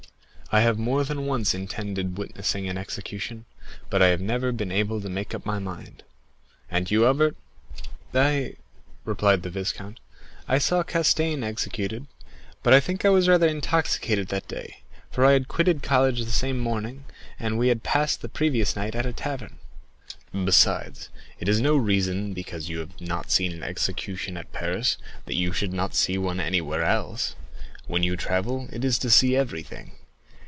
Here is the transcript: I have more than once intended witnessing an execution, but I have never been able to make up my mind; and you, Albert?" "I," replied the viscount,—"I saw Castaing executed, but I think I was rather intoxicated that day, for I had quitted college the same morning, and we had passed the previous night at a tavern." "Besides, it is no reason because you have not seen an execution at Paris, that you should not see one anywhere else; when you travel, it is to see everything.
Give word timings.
I 0.53 0.59
have 0.59 0.77
more 0.77 1.05
than 1.05 1.25
once 1.27 1.53
intended 1.53 2.17
witnessing 2.17 2.67
an 2.67 2.77
execution, 2.77 3.45
but 3.89 4.01
I 4.01 4.07
have 4.07 4.19
never 4.19 4.51
been 4.51 4.69
able 4.69 4.99
to 4.99 5.07
make 5.07 5.33
up 5.33 5.45
my 5.45 5.59
mind; 5.59 6.03
and 6.69 6.91
you, 6.91 7.05
Albert?" 7.05 7.37
"I," 8.13 8.55
replied 9.05 9.43
the 9.43 9.49
viscount,—"I 9.49 10.57
saw 10.57 10.83
Castaing 10.83 11.41
executed, 11.41 12.05
but 12.63 12.73
I 12.73 12.81
think 12.81 13.05
I 13.05 13.09
was 13.09 13.29
rather 13.29 13.47
intoxicated 13.47 14.27
that 14.27 14.49
day, 14.49 14.81
for 15.09 15.23
I 15.25 15.31
had 15.31 15.47
quitted 15.47 15.81
college 15.83 16.25
the 16.25 16.31
same 16.31 16.59
morning, 16.59 17.05
and 17.39 17.57
we 17.57 17.69
had 17.69 17.81
passed 17.81 18.21
the 18.21 18.27
previous 18.27 18.75
night 18.75 18.93
at 18.93 19.05
a 19.05 19.13
tavern." 19.13 19.55
"Besides, 20.33 21.07
it 21.39 21.47
is 21.47 21.61
no 21.61 21.77
reason 21.77 22.33
because 22.33 22.67
you 22.67 22.79
have 22.79 22.99
not 22.99 23.31
seen 23.31 23.53
an 23.53 23.63
execution 23.63 24.35
at 24.35 24.51
Paris, 24.51 24.97
that 25.27 25.35
you 25.35 25.53
should 25.53 25.71
not 25.71 25.95
see 25.95 26.17
one 26.17 26.41
anywhere 26.41 26.83
else; 26.83 27.37
when 27.87 28.03
you 28.03 28.17
travel, 28.17 28.67
it 28.73 28.83
is 28.83 28.97
to 28.99 29.09
see 29.09 29.33
everything. 29.37 29.93